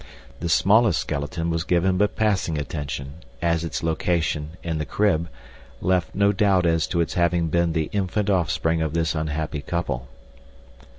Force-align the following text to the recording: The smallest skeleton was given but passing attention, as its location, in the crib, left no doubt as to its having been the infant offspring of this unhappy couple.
The 0.39 0.49
smallest 0.49 0.99
skeleton 0.99 1.51
was 1.51 1.63
given 1.63 1.99
but 1.99 2.15
passing 2.15 2.57
attention, 2.57 3.23
as 3.39 3.63
its 3.63 3.83
location, 3.83 4.57
in 4.63 4.79
the 4.79 4.83
crib, 4.87 5.29
left 5.79 6.15
no 6.15 6.31
doubt 6.31 6.65
as 6.65 6.87
to 6.87 7.01
its 7.01 7.13
having 7.13 7.49
been 7.49 7.73
the 7.73 7.87
infant 7.93 8.27
offspring 8.27 8.81
of 8.81 8.95
this 8.95 9.13
unhappy 9.13 9.61
couple. 9.61 10.07